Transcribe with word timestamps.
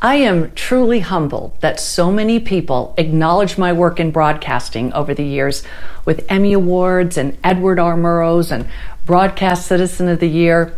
I 0.00 0.14
am 0.16 0.52
truly 0.52 1.00
humbled 1.00 1.60
that 1.60 1.80
so 1.80 2.12
many 2.12 2.38
people 2.38 2.94
acknowledge 2.96 3.58
my 3.58 3.72
work 3.72 3.98
in 3.98 4.12
broadcasting 4.12 4.92
over 4.92 5.12
the 5.12 5.24
years 5.24 5.64
with 6.04 6.24
Emmy 6.28 6.52
Awards 6.52 7.16
and 7.16 7.36
Edward 7.42 7.80
R. 7.80 7.96
Murrows 7.96 8.52
and 8.52 8.68
Broadcast 9.06 9.66
Citizen 9.66 10.06
of 10.06 10.20
the 10.20 10.28
Year. 10.28 10.72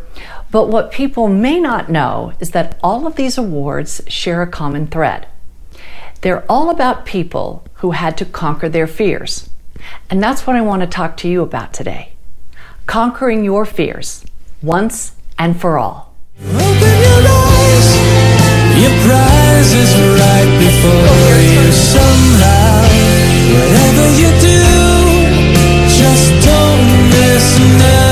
But 0.51 0.69
what 0.69 0.91
people 0.91 1.29
may 1.29 1.61
not 1.61 1.91
know 1.91 2.33
is 2.41 2.53
that 2.53 2.79
all 2.83 3.07
of 3.07 3.17
these 3.17 3.37
awards 3.37 4.01
share 4.07 4.41
a 4.41 4.47
common 4.47 4.87
thread. 4.87 5.27
They're 6.23 6.51
all 6.51 6.71
about 6.71 7.05
people 7.05 7.67
who 7.75 7.91
had 7.91 8.17
to 8.19 8.25
conquer 8.25 8.71
their 8.71 8.87
fears. 8.87 9.51
And 10.09 10.23
that's 10.23 10.47
what 10.47 10.57
I 10.57 10.63
want 10.63 10.81
to 10.81 10.87
talk 10.89 11.19
to 11.19 11.29
you 11.29 11.43
about 11.43 11.75
today. 11.75 12.13
Conquering 12.87 13.45
your 13.45 13.67
fears 13.67 14.25
once 14.63 15.15
and 15.39 15.61
for 15.61 15.79
all. 15.79 16.15
Your 18.91 20.15
right 20.17 20.51
before 20.59 20.93
oh, 20.93 21.39
you 21.53 21.73
somehow. 21.73 22.85
Whatever 23.55 24.07
you 24.19 24.31
do, 24.41 24.63
just 25.99 26.29
don't 26.47 26.87
miss 27.11 27.47
now. 27.79 28.11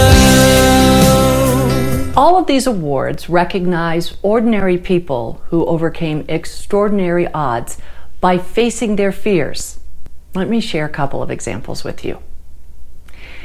All 2.17 2.37
of 2.37 2.47
these 2.47 2.67
awards 2.67 3.29
recognize 3.29 4.17
ordinary 4.23 4.79
people 4.79 5.43
who 5.47 5.67
overcame 5.67 6.25
extraordinary 6.29 7.27
odds 7.29 7.79
by 8.21 8.39
facing 8.39 8.97
their 8.97 9.13
fears. 9.13 9.79
Let 10.35 10.49
me 10.49 10.61
share 10.61 10.85
a 10.85 10.91
couple 10.91 11.23
of 11.23 11.31
examples 11.31 11.85
with 11.85 12.05
you. 12.05 12.21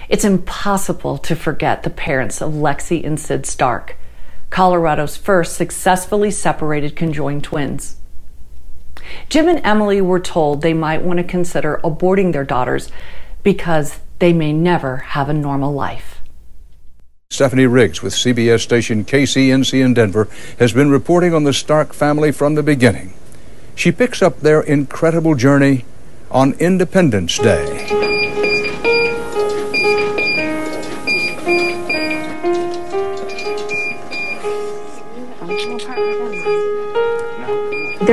It's 0.10 0.26
impossible 0.26 1.18
to 1.20 1.36
forget 1.36 1.84
the 1.84 1.90
parents 1.90 2.42
of 2.42 2.54
Lexi 2.54 3.06
and 3.06 3.20
Sid 3.20 3.46
Stark 3.46 3.96
Colorado's 4.54 5.18
first 5.18 5.56
successfully 5.56 6.30
separated 6.30 6.96
conjoined 6.96 7.44
twins. 7.44 7.96
Jim 9.28 9.48
and 9.48 9.60
Emily 9.64 10.00
were 10.00 10.20
told 10.20 10.62
they 10.62 10.76
might 10.76 11.02
want 11.02 11.18
to 11.18 11.24
consider 11.24 11.82
aborting 11.84 12.34
their 12.34 12.44
daughters 12.44 12.92
because 13.42 13.98
they 14.20 14.32
may 14.32 14.54
never 14.54 14.98
have 14.98 15.28
a 15.28 15.34
normal 15.34 15.74
life. 15.74 16.22
Stephanie 17.32 17.66
Riggs 17.66 18.04
with 18.04 18.14
CBS 18.14 18.60
station 18.60 19.04
KCNC 19.04 19.84
in 19.84 19.96
Denver 19.96 20.28
has 20.60 20.72
been 20.72 20.92
reporting 20.92 21.34
on 21.34 21.46
the 21.46 21.54
Stark 21.54 21.92
family 21.92 22.32
from 22.32 22.54
the 22.54 22.62
beginning. 22.62 23.16
She 23.74 23.92
picks 23.92 24.22
up 24.22 24.42
their 24.42 24.62
incredible 24.62 25.34
journey 25.34 25.84
on 26.30 26.54
Independence 26.60 27.40
Day. 27.40 28.13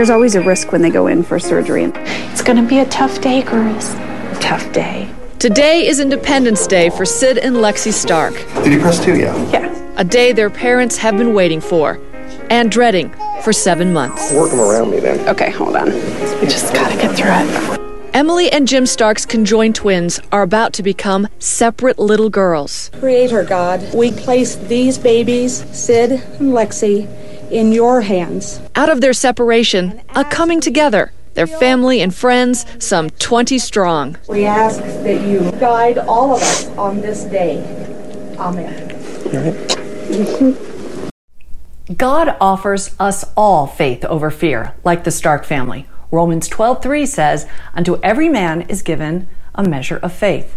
There's 0.00 0.08
always 0.08 0.34
a 0.34 0.40
risk 0.40 0.72
when 0.72 0.80
they 0.80 0.88
go 0.88 1.08
in 1.08 1.22
for 1.22 1.38
surgery. 1.38 1.84
It's 1.84 2.40
going 2.40 2.56
to 2.56 2.66
be 2.66 2.78
a 2.78 2.86
tough 2.86 3.20
day, 3.20 3.42
girls. 3.42 3.92
Tough 4.40 4.72
day. 4.72 5.12
Today 5.38 5.86
is 5.86 6.00
Independence 6.00 6.66
Day 6.66 6.88
for 6.88 7.04
Sid 7.04 7.36
and 7.36 7.56
Lexi 7.56 7.92
Stark. 7.92 8.32
Did 8.64 8.72
you 8.72 8.80
press 8.80 9.04
two 9.04 9.14
yet? 9.18 9.36
Yeah. 9.52 9.94
A 9.98 10.04
day 10.04 10.32
their 10.32 10.48
parents 10.48 10.96
have 10.96 11.18
been 11.18 11.34
waiting 11.34 11.60
for 11.60 12.00
and 12.48 12.70
dreading 12.70 13.14
for 13.42 13.52
seven 13.52 13.92
months. 13.92 14.32
Work 14.32 14.52
them 14.52 14.60
around 14.60 14.90
me 14.90 15.00
then. 15.00 15.28
Okay, 15.28 15.50
hold 15.50 15.76
on. 15.76 15.88
We 15.88 16.46
just 16.46 16.72
gotta 16.72 16.96
get 16.96 17.14
through 17.14 17.32
it. 17.32 18.14
Emily 18.14 18.50
and 18.50 18.66
Jim 18.66 18.86
Stark's 18.86 19.26
conjoined 19.26 19.74
twins 19.74 20.18
are 20.32 20.40
about 20.40 20.72
to 20.72 20.82
become 20.82 21.28
separate 21.40 21.98
little 21.98 22.30
girls. 22.30 22.90
Creator 22.98 23.44
God, 23.44 23.86
we 23.94 24.12
place 24.12 24.56
these 24.56 24.96
babies, 24.96 25.62
Sid 25.78 26.12
and 26.12 26.54
Lexi, 26.54 27.06
in 27.50 27.72
your 27.72 28.02
hands. 28.02 28.60
Out 28.76 28.88
of 28.88 29.00
their 29.00 29.12
separation, 29.12 30.00
a 30.14 30.24
coming 30.24 30.60
together. 30.60 31.12
Their 31.34 31.46
family 31.46 32.00
and 32.00 32.14
friends, 32.14 32.66
some 32.84 33.10
20 33.10 33.58
strong. 33.58 34.16
We 34.28 34.46
ask 34.46 34.80
that 34.80 35.26
you 35.26 35.50
guide 35.60 35.98
all 35.98 36.34
of 36.34 36.42
us 36.42 36.68
on 36.70 37.00
this 37.00 37.24
day. 37.24 37.58
Amen. 38.38 38.96
God 41.96 42.36
offers 42.40 42.94
us 43.00 43.24
all 43.36 43.66
faith 43.66 44.04
over 44.04 44.30
fear, 44.30 44.74
like 44.84 45.04
the 45.04 45.10
Stark 45.10 45.44
family. 45.44 45.86
Romans 46.10 46.48
12:3 46.48 47.06
says, 47.06 47.46
"Unto 47.74 47.98
every 48.02 48.28
man 48.28 48.62
is 48.62 48.82
given 48.82 49.28
a 49.54 49.62
measure 49.62 49.98
of 49.98 50.12
faith." 50.12 50.56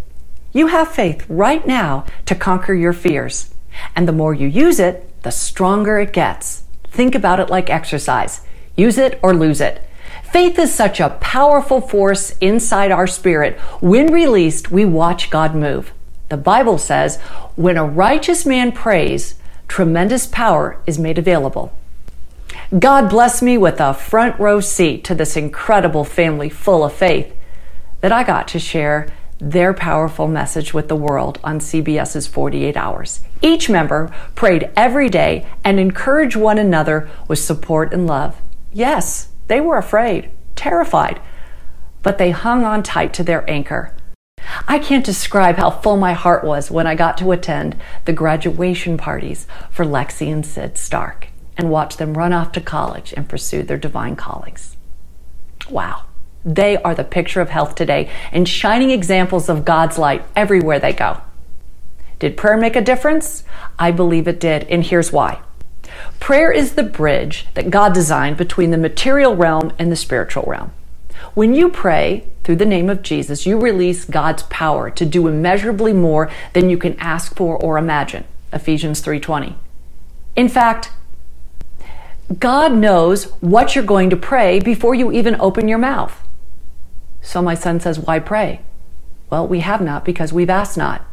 You 0.51 0.67
have 0.67 0.87
faith 0.87 1.25
right 1.29 1.65
now 1.65 2.05
to 2.25 2.35
conquer 2.35 2.73
your 2.73 2.93
fears. 2.93 3.49
And 3.95 4.07
the 4.07 4.11
more 4.11 4.33
you 4.33 4.47
use 4.47 4.79
it, 4.79 5.09
the 5.23 5.31
stronger 5.31 5.99
it 5.99 6.13
gets. 6.13 6.62
Think 6.93 7.15
about 7.15 7.39
it 7.39 7.49
like 7.49 7.69
exercise. 7.69 8.41
Use 8.75 8.99
it 8.99 9.19
or 9.23 9.33
lose 9.33 9.59
it. 9.59 9.83
Faith 10.31 10.57
is 10.57 10.73
such 10.73 10.99
a 10.99 11.17
powerful 11.21 11.81
force 11.81 12.35
inside 12.39 12.91
our 12.91 13.07
spirit. 13.07 13.57
When 13.81 14.13
released, 14.13 14.71
we 14.71 14.85
watch 14.85 15.29
God 15.31 15.55
move. 15.55 15.91
The 16.29 16.37
Bible 16.37 16.77
says, 16.77 17.19
when 17.55 17.77
a 17.77 17.85
righteous 17.85 18.45
man 18.45 18.71
prays, 18.71 19.35
tremendous 19.67 20.27
power 20.27 20.79
is 20.85 20.99
made 20.99 21.17
available. 21.17 21.75
God 22.77 23.09
bless 23.09 23.41
me 23.41 23.57
with 23.57 23.79
a 23.79 23.93
front 23.93 24.39
row 24.39 24.59
seat 24.59 25.03
to 25.05 25.15
this 25.15 25.35
incredible 25.35 26.03
family 26.03 26.49
full 26.49 26.83
of 26.83 26.93
faith 26.93 27.35
that 28.01 28.11
I 28.11 28.23
got 28.23 28.47
to 28.49 28.59
share 28.59 29.11
their 29.51 29.73
powerful 29.73 30.27
message 30.27 30.73
with 30.73 30.87
the 30.87 30.95
world 30.95 31.39
on 31.43 31.59
CBS's 31.59 32.27
48 32.27 32.77
Hours. 32.77 33.21
Each 33.41 33.69
member 33.69 34.09
prayed 34.35 34.69
every 34.75 35.09
day 35.09 35.45
and 35.63 35.79
encouraged 35.79 36.37
one 36.37 36.57
another 36.57 37.09
with 37.27 37.39
support 37.39 37.93
and 37.93 38.07
love. 38.07 38.41
Yes, 38.71 39.29
they 39.47 39.59
were 39.59 39.77
afraid, 39.77 40.31
terrified, 40.55 41.21
but 42.01 42.17
they 42.17 42.31
hung 42.31 42.63
on 42.63 42.83
tight 42.83 43.13
to 43.15 43.23
their 43.23 43.49
anchor. 43.49 43.93
I 44.67 44.79
can't 44.79 45.05
describe 45.05 45.57
how 45.57 45.71
full 45.71 45.97
my 45.97 46.13
heart 46.13 46.43
was 46.43 46.71
when 46.71 46.87
I 46.87 46.95
got 46.95 47.17
to 47.17 47.31
attend 47.31 47.75
the 48.05 48.13
graduation 48.13 48.97
parties 48.97 49.45
for 49.69 49.85
Lexi 49.85 50.31
and 50.31 50.45
Sid 50.45 50.77
Stark 50.77 51.27
and 51.57 51.69
watch 51.69 51.97
them 51.97 52.17
run 52.17 52.33
off 52.33 52.53
to 52.53 52.61
college 52.61 53.13
and 53.15 53.27
pursue 53.27 53.63
their 53.63 53.77
divine 53.77 54.15
callings. 54.15 54.77
Wow. 55.69 56.05
They 56.45 56.77
are 56.77 56.95
the 56.95 57.03
picture 57.03 57.41
of 57.41 57.49
health 57.49 57.75
today 57.75 58.09
and 58.31 58.47
shining 58.47 58.89
examples 58.89 59.49
of 59.49 59.65
God's 59.65 59.97
light 59.97 60.23
everywhere 60.35 60.79
they 60.79 60.93
go. 60.93 61.21
Did 62.19 62.37
prayer 62.37 62.57
make 62.57 62.75
a 62.75 62.81
difference? 62.81 63.43
I 63.77 63.91
believe 63.91 64.27
it 64.27 64.39
did, 64.39 64.63
and 64.69 64.83
here's 64.83 65.11
why. 65.11 65.41
Prayer 66.19 66.51
is 66.51 66.73
the 66.73 66.83
bridge 66.83 67.47
that 67.53 67.69
God 67.69 67.93
designed 67.93 68.37
between 68.37 68.71
the 68.71 68.77
material 68.77 69.35
realm 69.35 69.73
and 69.77 69.91
the 69.91 69.95
spiritual 69.95 70.43
realm. 70.47 70.71
When 71.33 71.53
you 71.53 71.69
pray 71.69 72.25
through 72.43 72.57
the 72.57 72.65
name 72.65 72.89
of 72.89 73.01
Jesus, 73.01 73.45
you 73.45 73.59
release 73.59 74.05
God's 74.05 74.43
power 74.43 74.89
to 74.89 75.05
do 75.05 75.27
immeasurably 75.27 75.93
more 75.93 76.29
than 76.53 76.69
you 76.69 76.77
can 76.77 76.97
ask 76.99 77.35
for 77.35 77.57
or 77.57 77.77
imagine. 77.77 78.25
Ephesians 78.51 79.01
3:20. 79.01 79.55
In 80.35 80.49
fact, 80.49 80.91
God 82.39 82.73
knows 82.73 83.25
what 83.41 83.75
you're 83.75 83.83
going 83.83 84.09
to 84.09 84.15
pray 84.15 84.59
before 84.59 84.95
you 84.95 85.11
even 85.11 85.35
open 85.39 85.67
your 85.67 85.77
mouth. 85.77 86.22
So 87.23 87.41
my 87.41 87.55
son 87.55 87.79
says, 87.79 87.97
Why 87.97 88.19
pray? 88.19 88.61
Well, 89.31 89.47
we 89.47 89.61
have 89.61 89.81
not 89.81 90.05
because 90.05 90.31
we've 90.31 90.49
asked 90.49 90.77
not. 90.77 91.03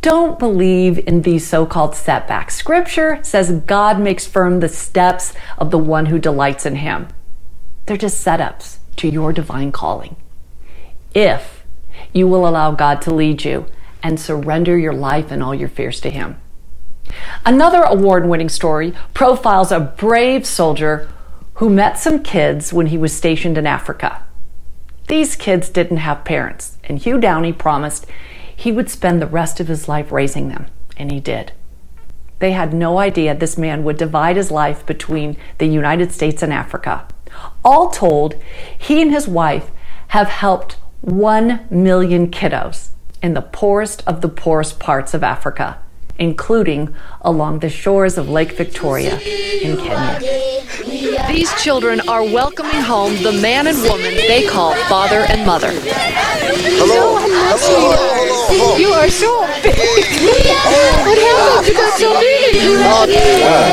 Don't 0.00 0.40
believe 0.40 0.98
in 1.06 1.22
these 1.22 1.46
so 1.46 1.64
called 1.64 1.94
setbacks. 1.94 2.56
Scripture 2.56 3.20
says 3.22 3.62
God 3.66 4.00
makes 4.00 4.26
firm 4.26 4.58
the 4.58 4.68
steps 4.68 5.32
of 5.58 5.70
the 5.70 5.78
one 5.78 6.06
who 6.06 6.18
delights 6.18 6.66
in 6.66 6.74
him. 6.76 7.06
They're 7.86 7.96
just 7.96 8.26
setups 8.26 8.78
to 8.96 9.08
your 9.08 9.32
divine 9.32 9.70
calling. 9.70 10.16
If 11.14 11.64
you 12.12 12.26
will 12.26 12.48
allow 12.48 12.72
God 12.72 13.00
to 13.02 13.14
lead 13.14 13.44
you 13.44 13.66
and 14.02 14.18
surrender 14.18 14.76
your 14.76 14.92
life 14.92 15.30
and 15.30 15.42
all 15.42 15.54
your 15.54 15.68
fears 15.68 16.00
to 16.00 16.10
Him. 16.10 16.40
Another 17.44 17.82
award 17.82 18.26
winning 18.26 18.48
story 18.48 18.94
profiles 19.14 19.70
a 19.70 19.80
brave 19.80 20.46
soldier 20.46 21.08
who 21.54 21.68
met 21.68 21.98
some 21.98 22.22
kids 22.22 22.72
when 22.72 22.86
he 22.86 22.98
was 22.98 23.12
stationed 23.12 23.58
in 23.58 23.66
Africa. 23.66 24.24
These 25.08 25.36
kids 25.36 25.68
didn't 25.68 25.98
have 25.98 26.24
parents, 26.24 26.78
and 26.84 26.98
Hugh 26.98 27.18
Downey 27.18 27.52
promised 27.52 28.06
he 28.54 28.72
would 28.72 28.90
spend 28.90 29.20
the 29.20 29.26
rest 29.26 29.60
of 29.60 29.68
his 29.68 29.88
life 29.88 30.12
raising 30.12 30.48
them, 30.48 30.66
and 30.96 31.10
he 31.10 31.20
did. 31.20 31.52
They 32.38 32.52
had 32.52 32.72
no 32.72 32.98
idea 32.98 33.34
this 33.34 33.58
man 33.58 33.84
would 33.84 33.96
divide 33.96 34.36
his 34.36 34.50
life 34.50 34.84
between 34.86 35.36
the 35.58 35.66
United 35.66 36.12
States 36.12 36.42
and 36.42 36.52
Africa. 36.52 37.06
All 37.64 37.90
told, 37.90 38.34
he 38.76 39.00
and 39.00 39.10
his 39.10 39.28
wife 39.28 39.70
have 40.08 40.28
helped 40.28 40.76
1 41.02 41.66
million 41.70 42.30
kiddos 42.30 42.90
in 43.22 43.34
the 43.34 43.42
poorest 43.42 44.02
of 44.06 44.20
the 44.20 44.28
poorest 44.28 44.78
parts 44.78 45.14
of 45.14 45.22
Africa 45.22 45.78
including 46.18 46.94
along 47.22 47.58
the 47.60 47.68
shores 47.68 48.16
of 48.18 48.28
Lake 48.28 48.52
Victoria 48.52 49.18
in 49.18 49.76
Kenya. 49.76 50.51
These 51.32 51.54
children 51.54 51.98
are 52.10 52.22
welcoming 52.22 52.82
home 52.82 53.16
the 53.22 53.32
man 53.32 53.66
and 53.66 53.78
woman 53.84 54.14
they 54.14 54.46
call 54.46 54.74
father 54.84 55.20
and 55.30 55.46
mother. 55.46 55.70
Hello. 55.72 57.16
Hello. 57.16 57.96
Hello. 58.50 58.76
You 58.76 58.88
are 58.88 59.08
so 59.08 59.40
big. 59.62 59.74
what 61.06 61.16
happened? 61.16 61.68
You 61.68 61.72
got 61.72 61.98
so 61.98 62.20
big. 62.20 62.52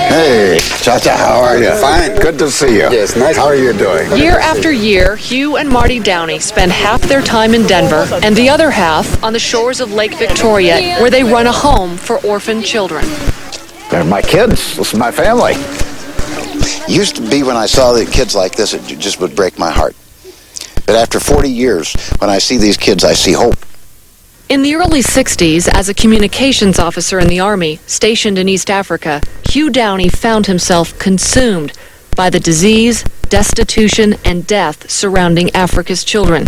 Hey, 0.08 0.58
Cha-Cha, 0.82 1.18
how 1.18 1.42
are 1.42 1.58
you? 1.58 1.72
Fine, 1.82 2.16
good 2.22 2.40
to 2.40 2.50
see 2.50 2.76
you. 2.76 2.90
Yes, 2.90 3.18
nice. 3.18 3.36
How 3.36 3.48
are 3.48 3.56
you 3.56 3.74
doing? 3.74 4.10
Year 4.18 4.40
after 4.40 4.72
year, 4.72 5.18
Hugh 5.18 5.58
and 5.58 5.68
Marty 5.68 6.00
Downey 6.00 6.40
spend 6.40 6.72
half 6.72 7.02
their 7.02 7.22
time 7.22 7.54
in 7.54 7.68
Denver 7.68 8.08
and 8.24 8.38
the 8.38 8.48
other 8.48 8.72
half 8.72 9.22
on 9.22 9.34
the 9.34 9.40
shores 9.40 9.82
of 9.82 9.92
Lake 9.92 10.14
Victoria, 10.16 10.98
where 11.02 11.12
they 11.12 11.26
run 11.26 11.46
a 11.46 11.52
home 11.52 11.98
for 11.98 12.20
orphan 12.26 12.64
children. 12.64 13.04
They're 13.92 14.06
my 14.06 14.22
kids. 14.22 14.78
This 14.78 14.94
is 14.94 14.98
my 14.98 15.12
family. 15.12 15.56
Used 16.88 17.16
to 17.18 17.30
be 17.30 17.44
when 17.44 17.56
I 17.56 17.66
saw 17.66 17.94
the 17.94 18.06
kids 18.06 18.36
like 18.36 18.56
this, 18.56 18.74
it 18.74 18.84
just 19.00 19.20
would 19.20 19.36
break 19.36 19.60
my 19.60 19.70
heart. 19.70 19.96
But 20.86 20.96
after 20.96 21.20
40 21.20 21.50
years, 21.50 21.94
when 22.18 22.30
I 22.30 22.40
see 22.40 22.58
these 22.58 22.78
kids, 22.78 23.04
I 23.04 23.14
see 23.14 23.34
hope. 23.34 23.58
In 24.50 24.64
the 24.64 24.74
early 24.74 25.02
60s, 25.02 25.68
as 25.68 25.90
a 25.90 25.94
communications 25.94 26.80
officer 26.80 27.20
in 27.20 27.28
the 27.28 27.40
Army 27.40 27.80
stationed 27.86 28.40
in 28.40 28.50
East 28.50 28.72
Africa, 28.72 29.22
Hugh 29.48 29.70
Downey 29.70 30.10
found 30.10 30.48
himself 30.48 30.98
consumed 30.98 31.74
by 32.16 32.32
the 32.32 32.40
disease, 32.40 33.04
destitution, 33.30 34.16
and 34.26 34.48
death 34.48 34.90
surrounding 34.90 35.52
Africa's 35.52 36.04
children. 36.04 36.48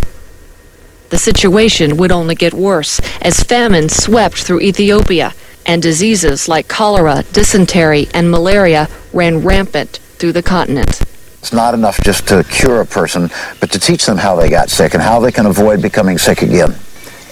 The 1.09 1.19
situation 1.19 1.97
would 1.97 2.11
only 2.11 2.33
get 2.33 2.55
worse 2.55 2.99
as 3.21 3.43
famine 3.43 3.89
swept 3.89 4.37
through 4.37 4.61
Ethiopia 4.61 5.35
and 5.65 5.81
diseases 5.81 6.47
like 6.47 6.67
cholera, 6.67 7.23
dysentery, 7.31 8.07
and 8.13 8.31
malaria 8.31 8.89
ran 9.13 9.43
rampant 9.43 9.99
through 10.21 10.31
the 10.31 10.43
continent. 10.43 11.01
It's 11.39 11.51
not 11.51 11.73
enough 11.73 11.99
just 12.03 12.27
to 12.27 12.43
cure 12.43 12.81
a 12.81 12.85
person, 12.85 13.31
but 13.59 13.71
to 13.71 13.79
teach 13.79 14.05
them 14.05 14.19
how 14.19 14.35
they 14.35 14.51
got 14.51 14.69
sick 14.69 14.93
and 14.93 15.01
how 15.01 15.19
they 15.19 15.31
can 15.31 15.47
avoid 15.47 15.81
becoming 15.81 16.19
sick 16.19 16.43
again. 16.43 16.75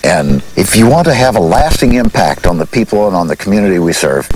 And 0.03 0.43
if 0.57 0.75
you 0.75 0.89
want 0.89 1.05
to 1.05 1.13
have 1.13 1.35
a 1.35 1.39
lasting 1.39 1.93
impact 1.93 2.47
on 2.47 2.57
the 2.57 2.65
people 2.65 3.05
and 3.05 3.15
on 3.15 3.27
the 3.27 3.35
community 3.35 3.77
we 3.77 3.93
serve, 3.93 4.27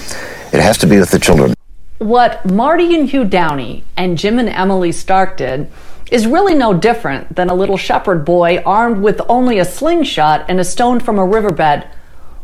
it 0.53 0.61
has 0.61 0.77
to 0.77 0.87
be 0.87 0.99
with 0.99 1.09
the 1.09 1.17
children. 1.17 1.55
What 1.97 2.45
Marty 2.45 2.95
and 2.95 3.09
Hugh 3.09 3.25
Downey 3.25 3.85
and 3.97 4.19
Jim 4.19 4.37
and 4.37 4.49
Emily 4.49 4.91
Stark 4.91 5.37
did 5.37 5.71
is 6.11 6.27
really 6.27 6.53
no 6.53 6.75
different 6.75 7.35
than 7.35 7.49
a 7.49 7.55
little 7.55 7.77
shepherd 7.77 8.23
boy 8.23 8.61
armed 8.67 9.01
with 9.01 9.19
only 9.27 9.57
a 9.57 9.65
slingshot 9.65 10.45
and 10.47 10.59
a 10.59 10.63
stone 10.63 10.99
from 10.99 11.17
a 11.17 11.25
riverbed. 11.25 11.87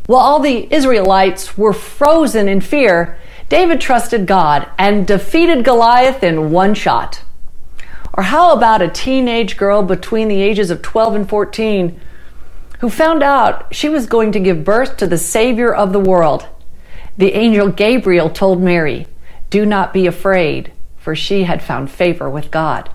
While 0.07 0.21
all 0.21 0.39
the 0.39 0.73
Israelites 0.73 1.55
were 1.55 1.73
frozen 1.73 2.47
in 2.47 2.61
fear, 2.61 3.19
David 3.49 3.81
trusted 3.81 4.27
God 4.27 4.69
and 4.77 5.05
defeated 5.05 5.65
Goliath 5.65 6.23
in 6.23 6.51
one 6.51 6.75
shot. 6.75 7.23
Or 8.13 8.23
how 8.23 8.53
about 8.53 8.81
a 8.81 8.87
teenage 8.87 9.57
girl 9.57 9.83
between 9.83 10.27
the 10.27 10.41
ages 10.41 10.69
of 10.69 10.81
12 10.81 11.15
and 11.15 11.29
14 11.29 11.99
who 12.79 12.89
found 12.89 13.21
out 13.21 13.73
she 13.73 13.89
was 13.89 14.05
going 14.05 14.31
to 14.31 14.39
give 14.39 14.63
birth 14.63 14.97
to 14.97 15.07
the 15.07 15.17
Savior 15.17 15.73
of 15.73 15.91
the 15.91 15.99
world. 15.99 16.47
The 17.17 17.33
angel 17.33 17.69
Gabriel 17.69 18.29
told 18.29 18.61
Mary, 18.61 19.05
Do 19.49 19.65
not 19.65 19.93
be 19.93 20.07
afraid, 20.07 20.71
for 20.97 21.15
she 21.15 21.43
had 21.43 21.61
found 21.61 21.91
favor 21.91 22.29
with 22.29 22.51
God. 22.51 22.89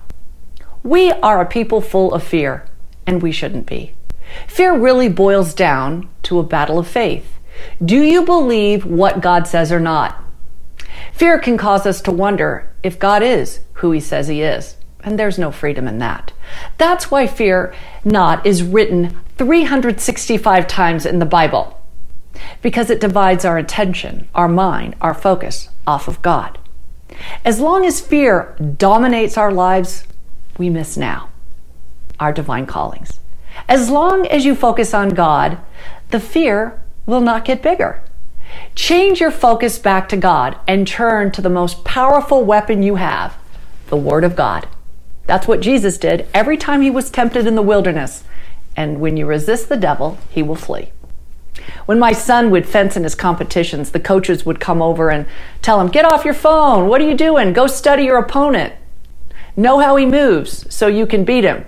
We 0.83 1.13
are 1.13 1.41
a 1.41 1.47
people 1.47 1.81
full 1.81 2.15
of 2.15 2.23
fear, 2.23 2.67
and 3.07 3.23
we 3.23 3.33
shouldn't 3.33 3.67
be. 3.67 3.95
Fear 4.49 4.79
really 4.79 5.09
boils 5.09 5.53
down 5.53 6.09
to 6.23 6.39
a 6.39 6.45
battle 6.45 6.79
of 6.79 6.89
faith. 6.89 7.39
Do 7.85 8.01
you 8.01 8.25
believe 8.25 8.87
what 8.87 9.21
God 9.21 9.47
says 9.47 9.71
or 9.71 9.81
not? 9.81 10.24
Fear 11.15 11.39
can 11.39 11.57
cause 11.57 11.87
us 11.87 12.01
to 12.03 12.11
wonder 12.11 12.69
if 12.83 12.99
God 12.99 13.23
is 13.23 13.61
who 13.75 13.93
he 13.93 14.01
says 14.01 14.27
he 14.27 14.43
is, 14.43 14.77
and 15.05 15.17
there's 15.17 15.39
no 15.39 15.53
freedom 15.53 15.87
in 15.87 15.99
that. 15.99 16.33
That's 16.77 17.09
why 17.09 17.29
fear 17.29 17.73
not 18.05 18.45
is 18.45 18.65
written 18.65 19.17
365 19.39 20.67
times 20.67 21.07
in 21.07 21.21
the 21.21 21.25
Bible 21.25 21.81
because 22.63 22.91
it 22.91 23.01
divides 23.01 23.45
our 23.45 23.59
attention, 23.59 24.29
our 24.35 24.49
mind, 24.49 24.97
our 25.01 25.15
focus 25.15 25.69
off 25.87 26.09
of 26.09 26.21
God. 26.21 26.59
As 27.45 27.61
long 27.61 27.85
as 27.85 28.01
fear 28.01 28.57
dominates 28.77 29.39
our 29.39 29.53
lives, 29.53 30.05
we 30.59 30.69
miss 30.69 30.97
now 30.97 31.29
our 32.19 32.33
divine 32.33 32.67
callings. 32.67 33.21
As 33.69 33.89
long 33.89 34.27
as 34.27 34.45
you 34.45 34.57
focus 34.57 34.93
on 34.93 35.11
God, 35.11 35.59
the 36.11 36.19
fear 36.19 36.83
will 37.07 37.21
not 37.21 37.45
get 37.45 37.63
bigger. 37.63 38.03
Change 38.75 39.21
your 39.21 39.31
focus 39.31 39.79
back 39.79 40.09
to 40.09 40.17
God 40.17 40.59
and 40.67 40.87
turn 40.87 41.31
to 41.33 41.43
the 41.43 41.51
most 41.51 41.85
powerful 41.85 42.45
weapon 42.45 42.83
you 42.83 42.97
have 42.97 43.37
the 43.89 43.97
Word 43.97 44.25
of 44.25 44.35
God. 44.35 44.67
That's 45.27 45.47
what 45.47 45.61
Jesus 45.61 45.99
did 45.99 46.27
every 46.35 46.57
time 46.57 46.81
he 46.81 46.91
was 46.91 47.11
tempted 47.11 47.47
in 47.47 47.55
the 47.55 47.63
wilderness. 47.63 48.25
And 48.77 49.01
when 49.01 49.17
you 49.17 49.27
resist 49.27 49.69
the 49.69 49.77
devil, 49.77 50.19
he 50.31 50.43
will 50.43 50.57
flee. 50.57 50.91
When 51.87 51.99
my 51.99 52.13
son 52.13 52.51
would 52.51 52.69
fence 52.69 52.97
in 52.97 53.05
his 53.05 53.15
competitions, 53.15 53.91
the 53.91 54.01
coaches 54.01 54.45
would 54.45 54.59
come 54.59 54.83
over 54.83 55.11
and 55.11 55.27
tell 55.63 55.81
him, 55.81 55.89
Get 55.89 56.05
off 56.05 56.25
your 56.25 56.35
phone. 56.35 56.89
What 56.89 57.01
are 57.01 57.09
you 57.09 57.17
doing? 57.17 57.53
Go 57.53 57.67
study 57.67 58.05
your 58.05 58.19
opponent. 58.19 58.75
Know 59.57 59.79
how 59.79 59.97
he 59.97 60.07
moves 60.07 60.73
so 60.75 60.89
you 60.89 61.07
can 61.07 61.25
beat 61.25 61.45
him. 61.45 61.65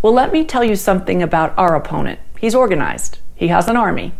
Well, 0.00 0.14
let 0.14 0.32
me 0.32 0.44
tell 0.44 0.64
you 0.64 0.76
something 0.76 1.22
about 1.22 1.56
our 1.58 1.76
opponent. 1.76 2.20
He's 2.38 2.54
organized, 2.54 3.18
he 3.34 3.48
has 3.48 3.68
an 3.68 3.76
army. 3.76 4.14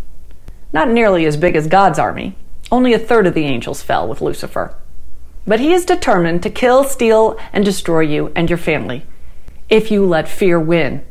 Not 0.73 0.91
nearly 0.91 1.27
as 1.27 1.37
big 1.37 1.57
as 1.57 1.67
God's 1.67 1.99
army. 1.99 2.37
Only 2.71 2.93
a 2.93 2.99
third 2.99 3.27
of 3.27 3.35
the 3.35 3.45
angels 3.45 3.83
fell 3.83 4.09
with 4.09 4.21
Lucifer. 4.21 4.75
But 5.47 5.61
he 5.61 5.73
is 5.73 5.85
determined 5.85 6.43
to 6.43 6.51
kill, 6.51 6.85
steal, 6.85 7.39
and 7.53 7.65
destroy 7.65 8.01
you 8.01 8.33
and 8.35 8.49
your 8.49 8.59
family 8.59 9.05
if 9.69 9.91
you 9.91 10.05
let 10.05 10.29
fear 10.29 10.61
win 10.61 11.05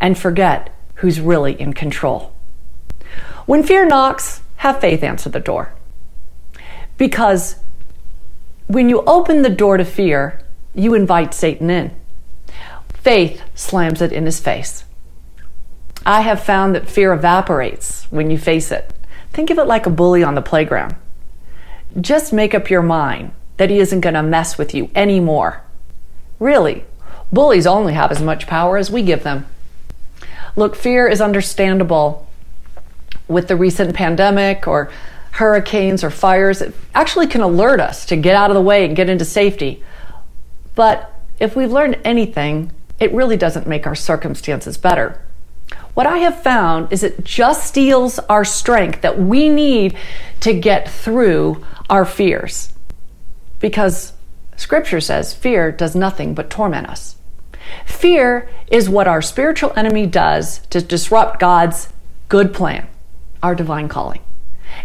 and 0.00 0.16
forget 0.16 0.74
who's 0.96 1.20
really 1.20 1.60
in 1.60 1.72
control. 1.72 2.32
When 3.46 3.62
fear 3.62 3.84
knocks, 3.84 4.42
have 4.56 4.80
faith 4.80 5.02
answer 5.02 5.28
the 5.28 5.40
door. 5.40 5.72
Because 6.96 7.56
when 8.66 8.88
you 8.88 9.02
open 9.02 9.42
the 9.42 9.50
door 9.50 9.76
to 9.76 9.84
fear, 9.84 10.40
you 10.74 10.94
invite 10.94 11.34
Satan 11.34 11.70
in. 11.70 11.90
Faith 12.88 13.42
slams 13.54 14.00
it 14.00 14.12
in 14.12 14.24
his 14.24 14.40
face. 14.40 14.84
I 16.06 16.22
have 16.22 16.42
found 16.42 16.74
that 16.74 16.88
fear 16.88 17.12
evaporates 17.12 18.06
when 18.10 18.30
you 18.30 18.38
face 18.38 18.72
it. 18.72 18.92
Think 19.34 19.50
of 19.50 19.58
it 19.58 19.66
like 19.66 19.84
a 19.84 19.90
bully 19.90 20.22
on 20.22 20.36
the 20.36 20.42
playground. 20.42 20.94
Just 22.00 22.32
make 22.32 22.54
up 22.54 22.70
your 22.70 22.82
mind 22.82 23.32
that 23.56 23.68
he 23.68 23.80
isn't 23.80 24.00
going 24.00 24.14
to 24.14 24.22
mess 24.22 24.56
with 24.56 24.72
you 24.74 24.90
anymore. 24.94 25.60
Really, 26.38 26.84
bullies 27.32 27.66
only 27.66 27.94
have 27.94 28.12
as 28.12 28.22
much 28.22 28.46
power 28.46 28.76
as 28.76 28.92
we 28.92 29.02
give 29.02 29.24
them. 29.24 29.46
Look, 30.54 30.76
fear 30.76 31.08
is 31.08 31.20
understandable 31.20 32.28
with 33.26 33.48
the 33.48 33.56
recent 33.56 33.94
pandemic 33.94 34.68
or 34.68 34.92
hurricanes 35.32 36.04
or 36.04 36.10
fires. 36.10 36.62
It 36.62 36.72
actually 36.94 37.26
can 37.26 37.40
alert 37.40 37.80
us 37.80 38.06
to 38.06 38.16
get 38.16 38.36
out 38.36 38.50
of 38.50 38.54
the 38.54 38.62
way 38.62 38.84
and 38.84 38.94
get 38.94 39.08
into 39.08 39.24
safety. 39.24 39.82
But 40.76 41.12
if 41.40 41.56
we've 41.56 41.72
learned 41.72 41.98
anything, 42.04 42.70
it 43.00 43.12
really 43.12 43.36
doesn't 43.36 43.66
make 43.66 43.84
our 43.84 43.96
circumstances 43.96 44.78
better. 44.78 45.20
What 45.94 46.06
I 46.06 46.18
have 46.18 46.42
found 46.42 46.92
is 46.92 47.02
it 47.02 47.24
just 47.24 47.66
steals 47.66 48.18
our 48.28 48.44
strength 48.44 49.00
that 49.02 49.18
we 49.18 49.48
need 49.48 49.96
to 50.40 50.52
get 50.52 50.90
through 50.90 51.64
our 51.88 52.04
fears 52.04 52.72
because 53.60 54.12
Scripture 54.56 55.00
says 55.00 55.34
fear 55.34 55.72
does 55.72 55.94
nothing 55.94 56.34
but 56.34 56.50
torment 56.50 56.88
us. 56.88 57.16
Fear 57.86 58.48
is 58.70 58.88
what 58.88 59.08
our 59.08 59.22
spiritual 59.22 59.72
enemy 59.76 60.06
does 60.06 60.58
to 60.66 60.82
disrupt 60.82 61.40
God's 61.40 61.88
good 62.28 62.52
plan, 62.52 62.86
our 63.42 63.54
divine 63.54 63.88
calling. 63.88 64.20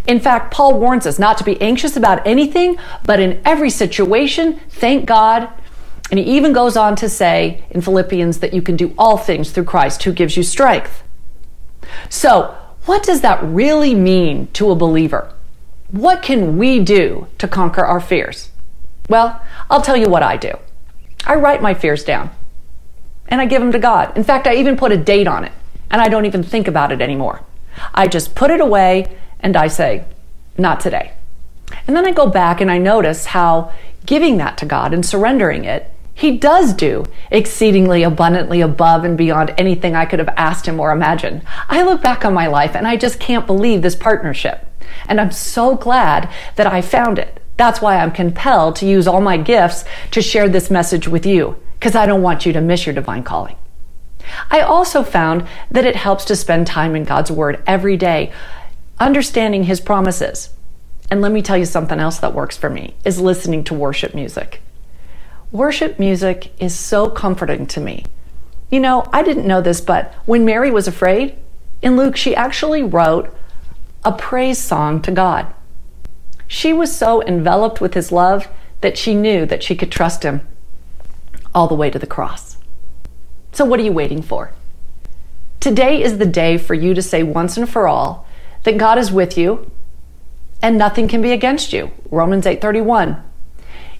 In 0.07 0.19
fact, 0.19 0.53
Paul 0.53 0.79
warns 0.79 1.05
us 1.05 1.19
not 1.19 1.37
to 1.39 1.43
be 1.43 1.59
anxious 1.61 1.97
about 1.97 2.25
anything, 2.25 2.77
but 3.03 3.19
in 3.19 3.41
every 3.43 3.69
situation, 3.69 4.59
thank 4.69 5.05
God. 5.05 5.49
And 6.09 6.19
he 6.19 6.25
even 6.37 6.53
goes 6.53 6.75
on 6.75 6.95
to 6.97 7.09
say 7.09 7.63
in 7.69 7.81
Philippians 7.81 8.39
that 8.39 8.53
you 8.53 8.61
can 8.61 8.75
do 8.75 8.93
all 8.97 9.17
things 9.17 9.51
through 9.51 9.65
Christ 9.65 10.03
who 10.03 10.11
gives 10.11 10.35
you 10.35 10.43
strength. 10.43 11.03
So, 12.09 12.55
what 12.85 13.03
does 13.03 13.21
that 13.21 13.43
really 13.43 13.93
mean 13.93 14.47
to 14.53 14.71
a 14.71 14.75
believer? 14.75 15.31
What 15.91 16.23
can 16.23 16.57
we 16.57 16.79
do 16.79 17.27
to 17.37 17.47
conquer 17.47 17.85
our 17.85 17.99
fears? 17.99 18.51
Well, 19.09 19.41
I'll 19.69 19.81
tell 19.81 19.97
you 19.97 20.09
what 20.09 20.23
I 20.23 20.37
do. 20.37 20.53
I 21.25 21.35
write 21.35 21.61
my 21.61 21.73
fears 21.73 22.03
down 22.03 22.31
and 23.27 23.41
I 23.41 23.45
give 23.45 23.61
them 23.61 23.71
to 23.71 23.79
God. 23.79 24.15
In 24.17 24.23
fact, 24.23 24.47
I 24.47 24.55
even 24.55 24.77
put 24.77 24.91
a 24.91 24.97
date 24.97 25.27
on 25.27 25.43
it 25.43 25.51
and 25.91 26.01
I 26.01 26.09
don't 26.09 26.25
even 26.25 26.43
think 26.43 26.67
about 26.67 26.91
it 26.91 27.01
anymore. 27.01 27.41
I 27.93 28.07
just 28.07 28.35
put 28.35 28.51
it 28.51 28.61
away 28.61 29.17
and 29.39 29.55
I 29.55 29.67
say, 29.67 30.05
not 30.57 30.79
today. 30.79 31.13
And 31.87 31.95
then 31.95 32.05
I 32.05 32.11
go 32.11 32.27
back 32.27 32.61
and 32.61 32.71
I 32.71 32.77
notice 32.77 33.27
how 33.27 33.71
giving 34.05 34.37
that 34.37 34.57
to 34.59 34.65
God 34.65 34.93
and 34.93 35.05
surrendering 35.05 35.65
it, 35.65 35.91
He 36.19 36.37
does 36.37 36.73
do 36.73 37.05
exceedingly 37.31 38.03
abundantly 38.03 38.59
above 38.59 39.05
and 39.05 39.17
beyond 39.17 39.53
anything 39.57 39.95
I 39.95 40.03
could 40.03 40.19
have 40.19 40.33
asked 40.35 40.65
Him 40.65 40.77
or 40.77 40.91
imagined. 40.91 41.43
I 41.69 41.81
look 41.81 42.01
back 42.01 42.25
on 42.25 42.33
my 42.33 42.47
life 42.47 42.75
and 42.75 42.85
I 42.85 42.97
just 42.97 43.21
can't 43.21 43.47
believe 43.47 43.81
this 43.81 43.95
partnership. 43.95 44.67
And 45.07 45.21
I'm 45.21 45.31
so 45.31 45.77
glad 45.77 46.29
that 46.57 46.67
I 46.67 46.81
found 46.81 47.19
it. 47.19 47.41
That's 47.55 47.79
why 47.79 47.95
I'm 47.95 48.11
compelled 48.11 48.75
to 48.75 48.85
use 48.85 49.07
all 49.07 49.21
my 49.21 49.37
gifts 49.37 49.85
to 50.11 50.21
share 50.21 50.49
this 50.49 50.69
message 50.69 51.07
with 51.07 51.25
you, 51.25 51.55
because 51.75 51.95
I 51.95 52.05
don't 52.05 52.21
want 52.21 52.45
you 52.45 52.51
to 52.51 52.59
miss 52.59 52.85
your 52.85 52.95
divine 52.95 53.23
calling. 53.23 53.55
I 54.51 54.59
also 54.59 55.03
found 55.03 55.47
that 55.71 55.85
it 55.85 55.95
helps 55.95 56.25
to 56.25 56.35
spend 56.35 56.67
time 56.67 56.97
in 56.97 57.05
God's 57.05 57.31
Word 57.31 57.63
every 57.65 57.95
day, 57.95 58.33
understanding 58.99 59.63
His 59.63 59.79
promises. 59.79 60.49
And 61.09 61.21
let 61.21 61.31
me 61.31 61.41
tell 61.41 61.57
you 61.57 61.63
something 61.63 61.97
else 61.97 62.19
that 62.19 62.33
works 62.33 62.57
for 62.57 62.69
me 62.69 62.95
is 63.05 63.21
listening 63.21 63.63
to 63.63 63.73
worship 63.73 64.13
music. 64.13 64.61
Worship 65.51 65.97
music 65.97 66.51
is 66.59 66.77
so 66.77 67.09
comforting 67.09 67.65
to 67.67 67.79
me. 67.79 68.05
You 68.69 68.79
know, 68.79 69.07
I 69.11 69.23
didn't 69.23 69.47
know 69.47 69.61
this, 69.61 69.81
but 69.81 70.13
when 70.25 70.45
Mary 70.45 70.69
was 70.69 70.87
afraid, 70.87 71.35
in 71.81 71.97
Luke, 71.97 72.15
she 72.15 72.35
actually 72.35 72.83
wrote 72.83 73.35
a 74.05 74.11
praise 74.11 74.59
song 74.59 75.01
to 75.01 75.11
God. 75.11 75.51
She 76.47 76.71
was 76.71 76.95
so 76.95 77.23
enveloped 77.23 77.81
with 77.81 77.95
his 77.95 78.11
love 78.11 78.47
that 78.81 78.95
she 78.95 79.15
knew 79.15 79.47
that 79.47 79.63
she 79.63 79.75
could 79.75 79.91
trust 79.91 80.21
him 80.21 80.47
all 81.53 81.67
the 81.67 81.73
way 81.73 81.89
to 81.89 81.97
the 81.97 82.05
cross. 82.05 82.57
So, 83.51 83.65
what 83.65 83.79
are 83.79 83.83
you 83.83 83.91
waiting 83.91 84.21
for? 84.21 84.51
Today 85.59 86.01
is 86.01 86.19
the 86.19 86.27
day 86.27 86.59
for 86.59 86.75
you 86.75 86.93
to 86.93 87.01
say 87.01 87.23
once 87.23 87.57
and 87.57 87.67
for 87.67 87.87
all 87.87 88.27
that 88.63 88.77
God 88.77 88.99
is 88.99 89.11
with 89.11 89.35
you 89.35 89.71
and 90.61 90.77
nothing 90.77 91.07
can 91.07 91.21
be 91.23 91.31
against 91.31 91.73
you. 91.73 91.91
Romans 92.11 92.45
8:31. 92.45 93.23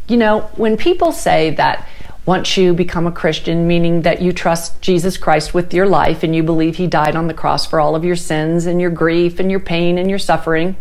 You 0.09 0.17
know, 0.17 0.41
when 0.55 0.75
people 0.75 1.11
say 1.11 1.51
that 1.51 1.87
once 2.25 2.57
you 2.57 2.73
become 2.73 3.05
a 3.05 3.11
Christian, 3.11 3.67
meaning 3.67 4.01
that 4.01 4.21
you 4.21 4.33
trust 4.33 4.81
Jesus 4.81 5.17
Christ 5.17 5.53
with 5.53 5.73
your 5.73 5.87
life 5.87 6.23
and 6.23 6.35
you 6.35 6.41
believe 6.41 6.75
he 6.75 6.87
died 6.87 7.15
on 7.15 7.27
the 7.27 7.33
cross 7.33 7.65
for 7.65 7.79
all 7.79 7.95
of 7.95 8.03
your 8.03 8.15
sins 8.15 8.65
and 8.65 8.81
your 8.81 8.89
grief 8.89 9.39
and 9.39 9.51
your 9.51 9.59
pain 9.59 9.99
and 9.99 10.09
your 10.09 10.19
suffering, 10.19 10.75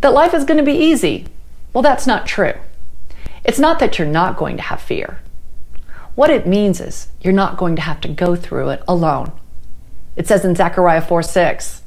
that 0.00 0.12
life 0.12 0.32
is 0.32 0.44
going 0.44 0.58
to 0.58 0.64
be 0.64 0.78
easy. 0.78 1.26
Well, 1.72 1.82
that's 1.82 2.06
not 2.06 2.26
true. 2.26 2.54
It's 3.44 3.58
not 3.58 3.80
that 3.80 3.98
you're 3.98 4.06
not 4.06 4.36
going 4.36 4.56
to 4.56 4.62
have 4.62 4.80
fear. 4.80 5.20
What 6.14 6.30
it 6.30 6.46
means 6.46 6.80
is 6.80 7.08
you're 7.20 7.32
not 7.32 7.56
going 7.56 7.74
to 7.76 7.82
have 7.82 8.00
to 8.02 8.08
go 8.08 8.36
through 8.36 8.70
it 8.70 8.82
alone. 8.86 9.32
It 10.14 10.28
says 10.28 10.44
in 10.44 10.54
Zechariah 10.54 11.02
4 11.02 11.22
6, 11.22 11.82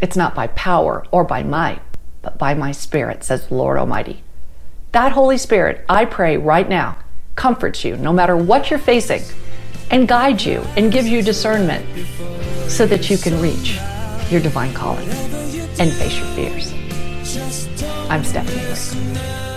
it's 0.00 0.16
not 0.16 0.34
by 0.34 0.46
power 0.48 1.04
or 1.10 1.24
by 1.24 1.42
might, 1.42 1.82
but 2.22 2.38
by 2.38 2.54
my 2.54 2.70
spirit, 2.70 3.24
says 3.24 3.48
the 3.48 3.54
Lord 3.54 3.78
Almighty. 3.78 4.22
That 4.92 5.12
Holy 5.12 5.36
Spirit, 5.36 5.84
I 5.88 6.06
pray 6.06 6.38
right 6.38 6.68
now, 6.68 6.96
comforts 7.34 7.84
you 7.84 7.96
no 7.96 8.12
matter 8.12 8.36
what 8.36 8.70
you're 8.70 8.78
facing 8.78 9.22
and 9.90 10.08
guides 10.08 10.46
you 10.46 10.60
and 10.76 10.90
gives 10.90 11.08
you 11.08 11.22
discernment 11.22 11.84
so 12.70 12.86
that 12.86 13.10
you 13.10 13.18
can 13.18 13.40
reach 13.40 13.78
your 14.30 14.40
divine 14.40 14.72
calling 14.72 15.08
and 15.78 15.92
face 15.92 16.16
your 16.18 16.26
fears. 16.28 16.72
I'm 18.10 18.24
Stephanie 18.24 18.64
Riggs. 18.64 19.47